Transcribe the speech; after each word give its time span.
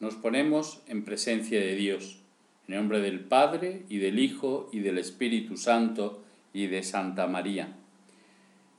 nos 0.00 0.14
ponemos 0.14 0.82
en 0.88 1.04
presencia 1.04 1.60
de 1.60 1.76
Dios, 1.76 2.20
en 2.66 2.76
nombre 2.76 3.00
del 3.00 3.20
Padre 3.20 3.84
y 3.90 3.98
del 3.98 4.18
Hijo 4.18 4.68
y 4.72 4.80
del 4.80 4.96
Espíritu 4.96 5.58
Santo 5.58 6.22
y 6.54 6.66
de 6.66 6.82
Santa 6.82 7.26
María. 7.26 7.76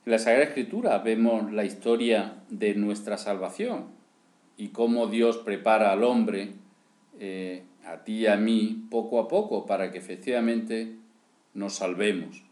En 0.05 0.12
la 0.12 0.18
Sagrada 0.18 0.46
Escritura 0.46 0.97
vemos 0.97 1.54
la 1.54 1.63
historia 1.63 2.42
de 2.49 2.73
nuestra 2.73 3.20
salvación 3.20 3.86
y 4.57 4.70
cómo 4.70 5.07
Dios 5.07 5.38
prepara 5.38 5.92
al 5.92 6.04
hombre, 6.04 6.54
eh, 7.20 7.64
a 7.86 8.04
ti 8.04 8.22
y 8.22 8.28
a 8.28 8.36
mí, 8.36 8.88
poco 8.90 9.20
a 9.20 9.28
poco, 9.28 9.68
para 9.68 9.92
que 9.92 10.00
efectivamente 10.00 10.96
nos 11.54 11.74
salvemos. 11.74 12.44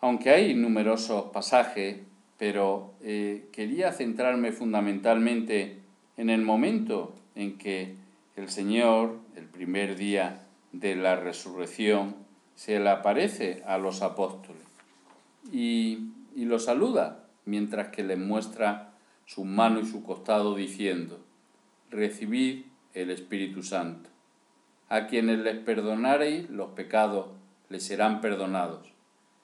Aunque 0.00 0.30
hay 0.30 0.54
numerosos 0.54 1.30
pasajes, 1.32 1.98
pero 2.38 2.94
eh, 3.02 3.48
quería 3.52 3.92
centrarme 3.92 4.52
fundamentalmente 4.52 5.77
en 6.18 6.28
el 6.28 6.42
momento 6.42 7.14
en 7.34 7.56
que 7.56 7.94
el 8.36 8.50
Señor, 8.50 9.18
el 9.36 9.46
primer 9.46 9.96
día 9.96 10.42
de 10.72 10.96
la 10.96 11.16
resurrección, 11.16 12.16
se 12.56 12.78
le 12.80 12.90
aparece 12.90 13.62
a 13.66 13.78
los 13.78 14.02
apóstoles 14.02 14.62
y, 15.52 16.10
los 16.34 16.64
saluda 16.64 17.24
mientras 17.44 17.88
que 17.88 18.02
les 18.02 18.18
muestra 18.18 18.94
su 19.26 19.44
mano 19.44 19.80
y 19.80 19.86
su 19.86 20.02
costado 20.02 20.54
diciendo, 20.54 21.20
recibid 21.90 22.64
el 22.94 23.10
Espíritu 23.10 23.62
Santo. 23.62 24.10
A 24.88 25.06
quienes 25.06 25.38
les 25.38 25.58
perdonareis 25.58 26.48
los 26.50 26.70
pecados 26.70 27.26
les 27.68 27.84
serán 27.84 28.20
perdonados. 28.20 28.88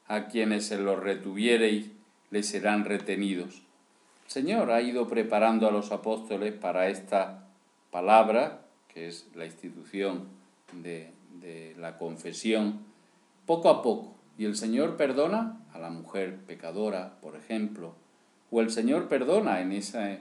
A 0.06 0.27
quienes 0.27 0.66
se 0.66 0.79
los 0.79 0.98
retuviereis 0.98 1.91
les 2.30 2.46
serán 2.48 2.84
retenidos. 2.84 3.63
Señor 4.27 4.70
ha 4.70 4.80
ido 4.80 5.06
preparando 5.06 5.69
a 5.69 5.70
los 5.70 5.92
apóstoles 5.92 6.52
para 6.55 6.88
esta 6.88 7.46
palabra, 7.91 8.62
que 8.88 9.06
es 9.09 9.28
la 9.34 9.46
institución 9.46 10.28
de, 10.73 11.12
de 11.40 11.74
la 11.79 11.99
confesión, 11.99 12.80
poco 13.46 13.68
a 13.68 13.82
poco. 13.82 14.15
Y 14.38 14.46
el 14.46 14.57
Señor 14.57 14.96
perdona 14.96 15.60
a 15.73 15.79
la 15.79 15.90
mujer 15.90 16.38
pecadora, 16.46 17.16
por 17.21 17.37
ejemplo, 17.37 17.95
o 18.51 18.60
el 18.60 18.71
Señor 18.71 19.09
perdona 19.09 19.60
en 19.60 19.73
esa 19.73 20.18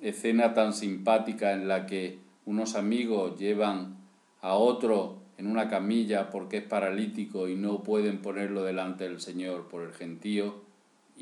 escena 0.00 0.52
tan 0.54 0.72
simpática 0.72 1.52
en 1.52 1.68
la 1.68 1.86
que 1.86 2.18
unos 2.44 2.74
amigos 2.74 3.38
llevan 3.38 3.96
a 4.40 4.54
otro 4.54 5.18
en 5.38 5.46
una 5.46 5.68
camilla 5.68 6.30
porque 6.30 6.58
es 6.58 6.64
paralítico 6.64 7.48
y 7.48 7.54
no 7.54 7.82
pueden 7.82 8.20
ponerlo 8.20 8.64
delante 8.64 9.04
del 9.04 9.20
Señor 9.20 9.68
por 9.68 9.82
el 9.82 9.92
gentío 9.92 10.71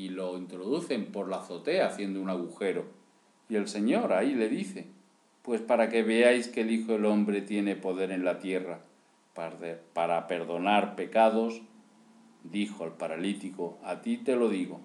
y 0.01 0.09
lo 0.09 0.39
introducen 0.39 1.13
por 1.13 1.29
la 1.29 1.37
azotea 1.37 1.87
haciendo 1.87 2.23
un 2.23 2.31
agujero. 2.31 2.87
Y 3.51 3.57
el 3.57 3.69
Señor 3.69 4.15
ahí 4.15 4.35
le 4.35 4.49
dice, 4.49 4.87
pues 5.43 5.61
para 5.61 5.91
que 5.91 6.03
veáis 6.03 6.49
que 6.49 6.63
el 6.63 6.71
Hijo 6.71 6.93
del 6.93 7.05
Hombre 7.05 7.43
tiene 7.43 7.77
poder 7.77 8.11
en 8.11 8.25
la 8.25 8.39
tierra 8.39 8.81
para 9.35 10.27
perdonar 10.27 10.97
pecados, 10.97 11.61
dijo 12.45 12.85
al 12.85 12.97
paralítico, 12.97 13.79
a 13.85 14.01
ti 14.01 14.17
te 14.17 14.37
lo 14.37 14.49
digo, 14.49 14.81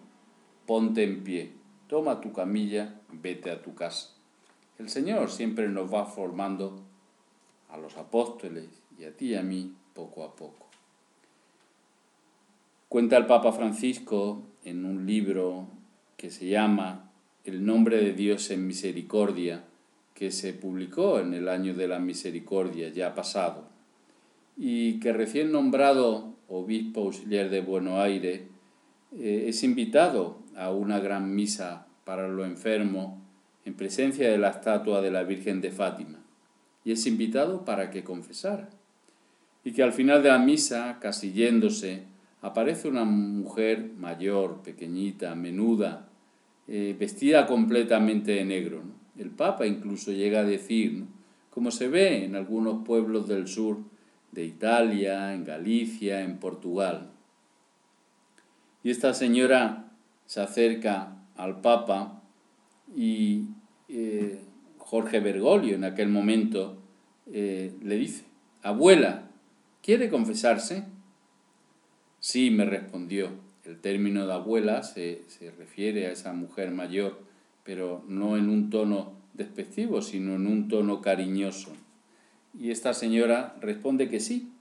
ponte 0.65 1.03
en 1.03 1.23
pie, 1.23 1.53
toma 1.87 2.19
tu 2.19 2.33
camilla, 2.33 2.99
vete 3.11 3.51
a 3.51 3.61
tu 3.61 3.73
casa. 3.73 4.09
El 4.77 4.89
Señor 4.89 5.31
siempre 5.31 5.69
nos 5.69 5.93
va 5.93 6.05
formando 6.05 6.81
a 7.69 7.77
los 7.77 7.95
apóstoles 7.97 8.67
y 8.99 9.05
a 9.05 9.15
ti 9.15 9.27
y 9.27 9.35
a 9.35 9.43
mí 9.43 9.73
poco 9.93 10.25
a 10.25 10.35
poco. 10.35 10.64
Cuenta 12.95 13.17
el 13.17 13.25
Papa 13.25 13.51
Francisco 13.51 14.47
en 14.63 14.85
un 14.85 15.05
libro 15.05 15.67
que 16.15 16.29
se 16.29 16.47
llama 16.47 17.11
El 17.43 17.65
nombre 17.65 17.97
de 17.97 18.13
Dios 18.13 18.49
en 18.51 18.65
misericordia, 18.65 19.65
que 20.13 20.31
se 20.31 20.53
publicó 20.53 21.19
en 21.19 21.33
el 21.33 21.49
año 21.49 21.73
de 21.73 21.89
la 21.89 21.99
misericordia 21.99 22.87
ya 22.87 23.13
pasado, 23.13 23.67
y 24.55 25.01
que 25.01 25.11
recién 25.11 25.51
nombrado 25.51 26.35
obispo 26.47 27.01
auxiliar 27.01 27.49
de 27.49 27.59
Buenos 27.59 27.99
Aires 27.99 28.43
eh, 29.19 29.43
es 29.49 29.61
invitado 29.63 30.37
a 30.55 30.71
una 30.71 31.01
gran 31.01 31.35
misa 31.35 31.87
para 32.05 32.29
los 32.29 32.47
enfermos 32.47 33.19
en 33.65 33.73
presencia 33.73 34.31
de 34.31 34.37
la 34.37 34.51
estatua 34.51 35.01
de 35.01 35.11
la 35.11 35.23
Virgen 35.23 35.59
de 35.59 35.71
Fátima 35.71 36.23
y 36.85 36.93
es 36.93 37.05
invitado 37.07 37.65
para 37.65 37.91
que 37.91 38.05
confesara. 38.05 38.69
Y 39.65 39.73
que 39.73 39.83
al 39.83 39.91
final 39.91 40.23
de 40.23 40.29
la 40.29 40.39
misa, 40.39 40.97
casi 41.01 41.33
yéndose, 41.33 42.14
aparece 42.45 42.87
una 42.87 43.05
mujer 43.05 43.93
mayor, 43.97 44.61
pequeñita, 44.61 45.33
menuda, 45.33 46.07
eh, 46.67 46.95
vestida 46.97 47.47
completamente 47.47 48.33
de 48.33 48.45
negro. 48.45 48.83
El 49.17 49.31
Papa 49.31 49.65
incluso 49.65 50.11
llega 50.11 50.41
a 50.41 50.43
decir, 50.43 51.05
como 51.49 51.71
se 51.71 51.87
ve 51.87 52.23
en 52.23 52.35
algunos 52.35 52.85
pueblos 52.85 53.27
del 53.27 53.47
sur 53.47 53.79
de 54.31 54.45
Italia, 54.45 55.33
en 55.33 55.43
Galicia, 55.43 56.21
en 56.21 56.37
Portugal. 56.37 57.09
Y 58.83 58.91
esta 58.91 59.15
señora 59.15 59.91
se 60.27 60.39
acerca 60.39 61.17
al 61.37 61.61
Papa 61.61 62.21
y 62.95 63.45
eh, 63.89 64.39
Jorge 64.77 65.19
Bergoglio 65.19 65.73
en 65.73 65.83
aquel 65.83 66.09
momento 66.09 66.77
eh, 67.25 67.73
le 67.81 67.95
dice, 67.95 68.25
abuela, 68.61 69.31
¿quiere 69.81 70.11
confesarse? 70.11 70.93
Sí, 72.27 72.49
me 72.49 72.65
respondió. 72.65 73.29
El 73.65 73.79
término 73.79 74.25
de 74.25 74.33
abuela 74.33 74.81
se, 74.81 75.21
se 75.27 75.51
refiere 75.51 76.07
a 76.07 76.11
esa 76.11 76.33
mujer 76.33 76.71
mayor, 76.71 77.19
pero 77.63 78.03
no 78.07 78.35
en 78.35 78.49
un 78.49 78.71
tono 78.71 79.13
despectivo, 79.35 80.01
sino 80.01 80.33
en 80.33 80.47
un 80.47 80.67
tono 80.67 81.01
cariñoso. 81.01 81.73
Y 82.59 82.71
esta 82.71 82.95
señora 82.95 83.55
responde 83.61 84.09
que 84.09 84.19
sí. 84.19 84.51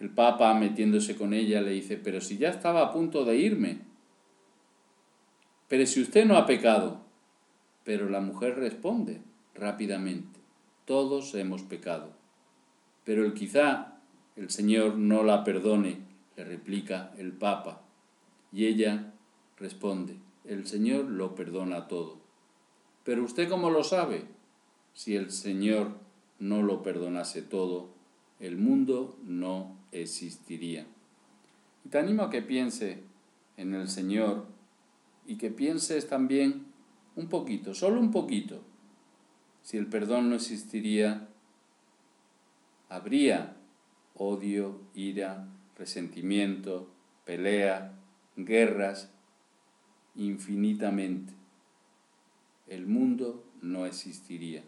El 0.00 0.08
Papa, 0.08 0.54
metiéndose 0.54 1.14
con 1.14 1.34
ella, 1.34 1.60
le 1.60 1.72
dice, 1.72 1.98
pero 1.98 2.22
si 2.22 2.38
ya 2.38 2.48
estaba 2.48 2.80
a 2.80 2.92
punto 2.92 3.26
de 3.26 3.36
irme. 3.36 3.80
Pero 5.68 5.84
si 5.84 6.00
usted 6.00 6.24
no 6.24 6.38
ha 6.38 6.46
pecado. 6.46 7.02
Pero 7.84 8.08
la 8.08 8.22
mujer 8.22 8.56
responde 8.56 9.20
rápidamente, 9.54 10.40
todos 10.86 11.34
hemos 11.34 11.60
pecado. 11.60 12.08
Pero 13.04 13.26
el 13.26 13.34
quizá 13.34 13.98
el 14.34 14.48
Señor 14.48 14.96
no 14.96 15.22
la 15.24 15.44
perdone, 15.44 16.01
le 16.36 16.44
replica 16.44 17.12
el 17.18 17.32
Papa. 17.32 17.82
Y 18.52 18.66
ella 18.66 19.14
responde, 19.56 20.16
el 20.44 20.66
Señor 20.66 21.06
lo 21.06 21.34
perdona 21.34 21.88
todo. 21.88 22.18
Pero 23.04 23.24
usted 23.24 23.48
cómo 23.48 23.70
lo 23.70 23.84
sabe? 23.84 24.24
Si 24.94 25.16
el 25.16 25.30
Señor 25.30 25.96
no 26.38 26.62
lo 26.62 26.82
perdonase 26.82 27.42
todo, 27.42 27.90
el 28.40 28.56
mundo 28.56 29.16
no 29.24 29.76
existiría. 29.92 30.86
Te 31.90 31.98
animo 31.98 32.24
a 32.24 32.30
que 32.30 32.42
piense 32.42 33.02
en 33.56 33.74
el 33.74 33.88
Señor 33.88 34.46
y 35.26 35.36
que 35.36 35.50
pienses 35.50 36.08
también 36.08 36.66
un 37.16 37.28
poquito, 37.28 37.74
solo 37.74 38.00
un 38.00 38.10
poquito. 38.10 38.62
Si 39.62 39.76
el 39.76 39.86
perdón 39.86 40.28
no 40.28 40.36
existiría, 40.36 41.28
habría 42.88 43.56
odio, 44.14 44.80
ira, 44.94 45.48
resentimiento, 45.82 46.88
pelea, 47.24 47.92
guerras, 48.36 49.10
infinitamente. 50.14 51.32
El 52.68 52.86
mundo 52.86 53.44
no 53.62 53.84
existiría. 53.84 54.62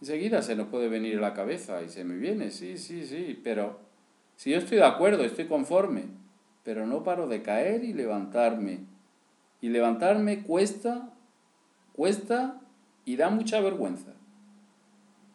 Enseguida 0.00 0.40
se 0.40 0.56
nos 0.56 0.68
puede 0.68 0.88
venir 0.88 1.18
a 1.18 1.20
la 1.20 1.34
cabeza 1.34 1.82
y 1.82 1.90
se 1.90 2.04
me 2.04 2.16
viene, 2.16 2.50
sí, 2.50 2.78
sí, 2.78 3.06
sí, 3.06 3.38
pero 3.44 3.80
si 4.36 4.50
yo 4.50 4.56
estoy 4.56 4.78
de 4.78 4.86
acuerdo, 4.86 5.24
estoy 5.24 5.44
conforme, 5.44 6.04
pero 6.62 6.86
no 6.86 7.04
paro 7.04 7.28
de 7.28 7.42
caer 7.42 7.84
y 7.84 7.92
levantarme 7.92 8.80
y 9.60 9.68
levantarme 9.68 10.42
cuesta, 10.42 11.12
cuesta 11.92 12.62
y 13.04 13.16
da 13.16 13.28
mucha 13.28 13.60
vergüenza. 13.60 14.14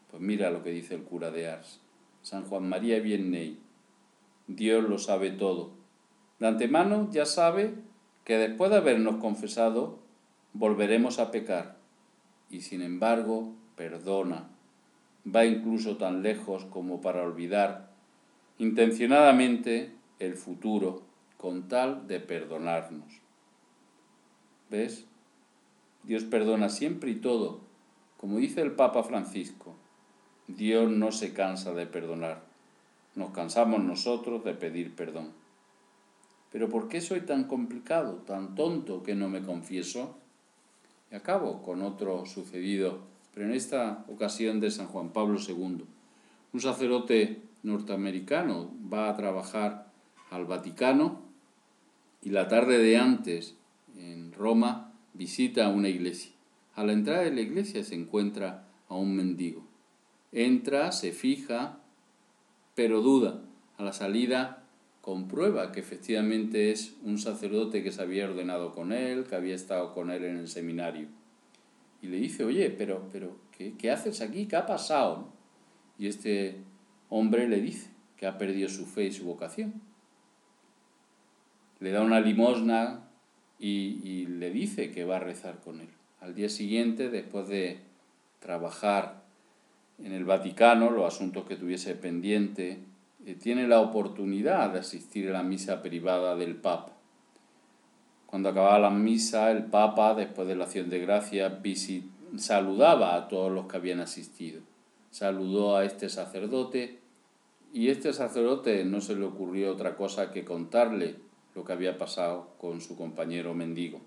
Pues 0.10 0.20
mira 0.20 0.50
lo 0.50 0.64
que 0.64 0.72
dice 0.72 0.96
el 0.96 1.04
cura 1.04 1.30
de 1.30 1.48
Ars, 1.48 1.80
San 2.24 2.46
Juan 2.46 2.68
María 2.68 3.00
Vianney. 3.00 3.69
Dios 4.50 4.84
lo 4.84 4.98
sabe 4.98 5.30
todo. 5.30 5.74
De 6.40 6.48
antemano 6.48 7.08
ya 7.12 7.28
sabe 7.28 7.76
que 8.24 8.38
después 8.38 8.72
de 8.72 8.78
habernos 8.78 9.18
confesado, 9.18 10.00
volveremos 10.54 11.20
a 11.20 11.30
pecar. 11.30 11.78
Y 12.50 12.62
sin 12.62 12.82
embargo, 12.82 13.54
perdona. 13.76 14.50
Va 15.24 15.46
incluso 15.46 15.98
tan 15.98 16.24
lejos 16.24 16.66
como 16.66 17.00
para 17.00 17.22
olvidar 17.22 17.92
intencionadamente 18.58 19.94
el 20.18 20.34
futuro 20.34 21.04
con 21.38 21.68
tal 21.68 22.08
de 22.08 22.20
perdonarnos. 22.20 23.22
¿Ves? 24.72 25.06
Dios 26.02 26.24
perdona 26.24 26.70
siempre 26.70 27.12
y 27.12 27.16
todo. 27.16 27.62
Como 28.18 28.40
dice 28.40 28.62
el 28.62 28.72
Papa 28.72 29.04
Francisco, 29.04 29.76
Dios 30.48 30.90
no 30.90 31.12
se 31.12 31.34
cansa 31.34 31.76
de 31.76 31.86
perdonar. 31.86 32.49
Nos 33.20 33.32
cansamos 33.32 33.84
nosotros 33.84 34.46
de 34.46 34.54
pedir 34.54 34.96
perdón. 34.96 35.34
Pero 36.54 36.70
¿por 36.70 36.88
qué 36.88 37.02
soy 37.02 37.22
tan 37.22 37.44
complicado, 37.44 38.24
tan 38.26 38.56
tonto 38.56 39.04
que 39.04 39.14
no 39.14 39.28
me 39.28 39.44
confieso? 39.44 40.16
Y 41.12 41.16
acabo 41.16 41.62
con 41.62 41.82
otro 41.82 42.26
sucedido 42.26 43.10
pero 43.34 43.46
en 43.46 43.54
esta 43.54 44.06
ocasión 44.08 44.60
de 44.60 44.72
San 44.72 44.88
Juan 44.88 45.10
Pablo 45.10 45.40
II. 45.40 45.86
Un 46.54 46.62
sacerdote 46.62 47.42
norteamericano 47.64 48.72
va 48.92 49.10
a 49.10 49.16
trabajar 49.18 49.92
al 50.32 50.46
Vaticano 50.46 51.22
y 52.22 52.30
la 52.30 52.48
tarde 52.48 52.80
de 52.80 52.98
antes 52.98 53.56
en 53.98 54.32
Roma 54.32 54.94
visita 55.14 55.68
una 55.70 55.90
iglesia. 55.90 56.32
A 56.76 56.86
la 56.86 56.94
entrada 56.94 57.24
de 57.24 57.32
la 57.32 57.42
iglesia 57.42 57.84
se 57.84 57.96
encuentra 57.96 58.68
a 58.88 58.96
un 58.96 59.14
mendigo. 59.14 59.68
Entra, 60.32 60.92
se 60.92 61.12
fija, 61.12 61.80
pero 62.80 63.02
duda. 63.02 63.42
A 63.78 63.84
la 63.84 63.92
salida 63.92 64.64
comprueba 65.02 65.74
que 65.74 65.82
efectivamente 65.82 66.72
es 66.72 66.96
un 67.04 67.18
sacerdote 67.18 67.84
que 67.84 67.92
se 67.92 68.02
había 68.02 68.24
ordenado 68.24 68.72
con 68.72 68.94
él, 68.94 69.26
que 69.26 69.36
había 69.36 69.54
estado 69.54 69.94
con 69.94 70.12
él 70.12 70.24
en 70.24 70.38
el 70.38 70.48
seminario. 70.48 71.10
Y 72.02 72.08
le 72.08 72.16
dice, 72.16 72.46
oye, 72.46 72.70
pero, 72.70 73.10
pero 73.12 73.36
¿qué, 73.52 73.92
haces 73.92 74.22
aquí? 74.22 74.46
¿Qué 74.46 74.56
ha 74.56 74.66
pasado? 74.66 75.28
Y 75.98 76.08
este 76.08 76.56
hombre 77.10 77.50
le 77.50 77.60
dice 77.60 77.90
que 78.16 78.28
ha 78.28 78.38
perdido 78.38 78.70
su 78.70 78.86
fe 78.86 79.08
y 79.08 79.12
su 79.12 79.26
vocación. 79.26 79.74
Le 81.82 81.92
da 81.92 82.02
una 82.02 82.22
limosna 82.22 83.10
y, 83.60 84.00
y 84.06 84.26
le 84.26 84.52
dice 84.52 84.90
que 84.92 85.04
va 85.04 85.18
a 85.18 85.20
rezar 85.20 85.60
con 85.60 85.82
él. 85.82 85.90
Al 86.22 86.34
día 86.34 86.48
siguiente, 86.48 87.10
después 87.10 87.50
de 87.50 87.82
trabajar 88.40 89.19
en 90.04 90.14
el 90.14 90.26
Vaticano, 90.26 90.90
los 90.90 91.14
asuntos 91.14 91.46
que 91.46 91.56
tuviese 91.56 91.96
pendiente, 91.96 92.80
eh, 93.26 93.36
tiene 93.36 93.68
la 93.68 93.82
oportunidad 93.82 94.72
de 94.72 94.80
asistir 94.80 95.30
a 95.30 95.34
la 95.34 95.44
misa 95.44 95.82
privada 95.82 96.36
del 96.36 96.56
Papa. 96.56 96.94
Cuando 98.26 98.50
acababa 98.50 98.80
la 98.80 98.90
misa, 98.92 99.52
el 99.52 99.66
Papa, 99.66 100.14
después 100.14 100.48
de 100.48 100.56
la 100.56 100.66
acción 100.66 100.90
de 100.90 101.00
gracia, 101.00 101.62
saludaba 102.38 103.16
a 103.16 103.28
todos 103.28 103.52
los 103.52 103.66
que 103.66 103.78
habían 103.78 104.00
asistido. 104.00 104.62
Saludó 105.10 105.76
a 105.76 105.84
este 105.84 106.10
sacerdote 106.10 107.00
y 107.74 107.90
este 107.90 108.14
sacerdote 108.14 108.86
no 108.86 109.02
se 109.02 109.16
le 109.16 109.26
ocurrió 109.26 109.72
otra 109.72 109.96
cosa 109.96 110.32
que 110.32 110.46
contarle 110.46 111.16
lo 111.56 111.66
que 111.66 111.74
había 111.74 111.98
pasado 111.98 112.50
con 112.60 112.82
su 112.82 112.96
compañero 112.96 113.54
mendigo. 113.56 114.00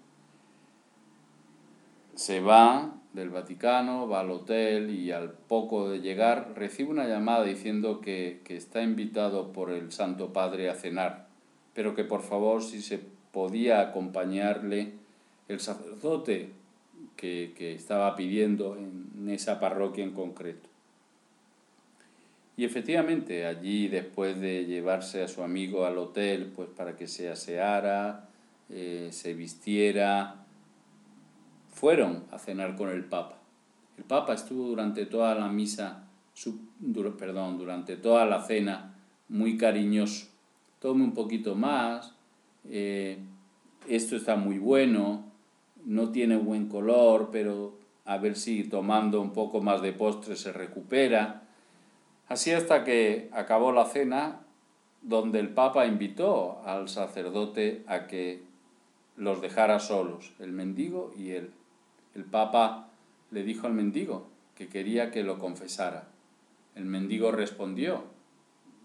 Se 2.15 2.41
va 2.41 3.01
del 3.12 3.31
Vaticano, 3.31 4.09
va 4.09 4.20
al 4.20 4.31
hotel 4.31 4.91
y 4.91 5.11
al 5.12 5.32
poco 5.32 5.91
de 5.91 6.00
llegar 6.00 6.53
recibe 6.56 6.91
una 6.91 7.06
llamada 7.06 7.44
diciendo 7.44 8.00
que, 8.00 8.41
está 8.49 8.82
invitado 8.82 9.53
por 9.53 9.70
el 9.70 9.93
Santo 9.93 10.32
Padre 10.32 10.70
a 10.70 10.75
cenar, 10.75 11.26
pero 11.75 11.94
que 11.94 12.05
por 12.05 12.23
favor 12.23 12.62
si 12.62 12.81
se 12.81 13.00
podía 13.32 13.81
acompañarle 13.81 14.93
el 15.49 15.61
sacerdote 15.61 16.50
que, 17.17 17.53
que 17.56 17.75
estaba 17.75 18.14
pidiendo 18.17 18.76
en 18.76 19.29
esa 19.29 19.61
parroquia 19.61 20.05
en 20.05 20.12
concreto. 20.12 20.73
Y 22.56 22.65
efectivamente, 22.65 23.47
allí 23.47 23.88
después 23.88 24.38
de 24.41 24.67
llevarse 24.67 25.23
a 25.23 25.29
su 25.29 25.43
amigo 25.43 25.87
al 25.87 25.97
hotel, 25.99 26.53
pues 26.55 26.69
para 26.69 26.97
que 26.97 27.06
se 27.06 27.31
aseara, 27.31 28.29
eh, 28.69 29.08
se 29.11 29.35
vistiera, 29.35 30.42
fueron 31.72 32.24
a 32.30 32.38
cenar 32.38 32.76
con 32.76 32.90
el 32.90 33.04
Papa. 33.04 33.38
El 33.98 34.04
Papa 34.04 34.34
estuvo 34.34 34.69
durante 34.69 35.06
toda 35.06 35.34
la 35.34 35.48
misa, 35.48 36.04
perdón, 37.19 37.58
durante 37.58 37.96
toda 37.96 38.24
la 38.26 38.42
cena 38.42 38.94
muy 39.28 39.56
cariñoso. 39.56 40.28
Tome 40.78 41.04
un 41.04 41.14
poquito 41.14 41.54
más, 41.54 42.14
eh, 42.69 43.19
esto 43.88 44.16
está 44.16 44.36
muy 44.36 44.58
bueno, 44.58 45.24
no 45.84 46.10
tiene 46.10 46.36
buen 46.36 46.69
color, 46.69 47.30
pero 47.32 47.76
a 48.04 48.19
ver 48.19 48.36
si 48.36 48.64
tomando 48.64 49.20
un 49.20 49.32
poco 49.32 49.60
más 49.60 49.82
de 49.82 49.92
postre 49.92 50.36
se 50.36 50.52
recupera. 50.52 51.42
Así 52.28 52.52
hasta 52.52 52.84
que 52.84 53.28
acabó 53.32 53.72
la 53.72 53.84
cena, 53.84 54.40
donde 55.02 55.40
el 55.40 55.50
Papa 55.50 55.86
invitó 55.86 56.62
al 56.64 56.88
sacerdote 56.88 57.84
a 57.86 58.06
que 58.06 58.42
los 59.16 59.40
dejara 59.40 59.78
solos, 59.80 60.32
el 60.38 60.52
mendigo 60.52 61.12
y 61.16 61.30
él. 61.30 61.52
El 62.14 62.25
Papa 62.25 62.91
le 63.31 63.43
dijo 63.43 63.67
al 63.67 63.73
mendigo 63.73 64.29
que 64.55 64.69
quería 64.69 65.11
que 65.11 65.23
lo 65.23 65.38
confesara. 65.38 66.09
El 66.75 66.85
mendigo 66.85 67.32
respondió, 67.32 68.05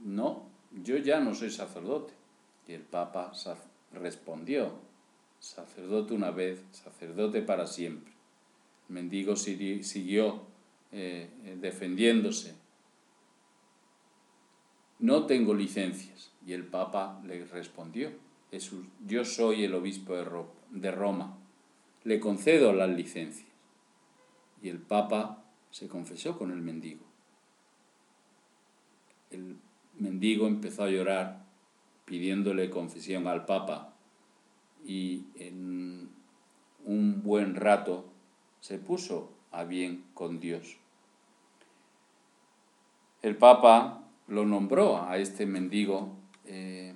no, 0.03 0.47
yo 0.71 0.97
ya 0.97 1.19
no 1.19 1.35
soy 1.35 1.51
sacerdote. 1.51 2.13
Y 2.67 2.73
el 2.73 2.81
Papa 2.81 3.31
respondió, 3.93 4.73
sacerdote 5.39 6.13
una 6.13 6.31
vez, 6.31 6.63
sacerdote 6.71 7.41
para 7.41 7.67
siempre. 7.67 8.13
El 8.89 8.95
mendigo 8.95 9.35
siguió 9.35 10.41
eh, 10.91 11.29
defendiéndose. 11.59 12.55
No 14.99 15.25
tengo 15.25 15.53
licencias. 15.53 16.31
Y 16.45 16.53
el 16.53 16.65
Papa 16.65 17.21
le 17.25 17.45
respondió, 17.45 18.11
yo 19.05 19.25
soy 19.25 19.65
el 19.65 19.75
obispo 19.75 20.15
de 20.71 20.91
Roma 20.91 21.37
le 22.07 22.21
concedo 22.21 22.71
las 22.71 22.89
licencias. 22.89 23.49
Y 24.61 24.69
el 24.69 24.79
Papa 24.79 25.43
se 25.71 25.89
confesó 25.89 26.37
con 26.37 26.51
el 26.51 26.61
mendigo. 26.61 27.03
El 29.29 29.57
mendigo 29.99 30.47
empezó 30.47 30.85
a 30.85 30.89
llorar 30.89 31.43
pidiéndole 32.05 32.69
confesión 32.69 33.27
al 33.27 33.45
Papa 33.45 33.93
y 34.85 35.25
en 35.35 36.09
un 36.85 37.23
buen 37.23 37.55
rato 37.55 38.05
se 38.61 38.77
puso 38.77 39.29
a 39.51 39.65
bien 39.65 40.05
con 40.13 40.39
Dios. 40.39 40.77
El 43.21 43.35
Papa 43.35 44.01
lo 44.29 44.45
nombró 44.45 45.03
a 45.03 45.17
este 45.17 45.45
mendigo 45.45 46.15
eh, 46.45 46.93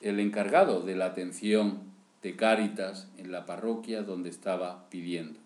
el 0.00 0.20
encargado 0.20 0.80
de 0.80 0.96
la 0.96 1.04
atención 1.04 1.95
de 2.26 2.34
Cáritas 2.34 3.08
en 3.18 3.30
la 3.30 3.46
parroquia 3.46 4.02
donde 4.02 4.30
estaba 4.30 4.90
pidiendo. 4.90 5.38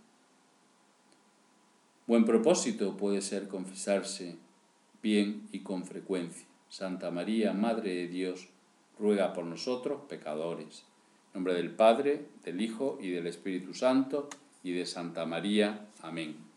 Buen 2.06 2.24
propósito 2.24 2.96
puede 2.96 3.20
ser 3.20 3.48
confesarse 3.48 4.38
bien 5.02 5.46
y 5.52 5.58
con 5.58 5.84
frecuencia. 5.84 6.46
Santa 6.70 7.10
María, 7.10 7.52
Madre 7.52 7.94
de 7.94 8.08
Dios, 8.08 8.48
ruega 8.98 9.34
por 9.34 9.44
nosotros, 9.44 10.00
pecadores. 10.08 10.84
En 11.26 11.40
nombre 11.40 11.52
del 11.52 11.70
Padre, 11.70 12.28
del 12.44 12.62
Hijo 12.62 12.98
y 12.98 13.10
del 13.10 13.26
Espíritu 13.26 13.74
Santo 13.74 14.30
y 14.62 14.72
de 14.72 14.86
Santa 14.86 15.26
María. 15.26 15.86
Amén. 16.00 16.49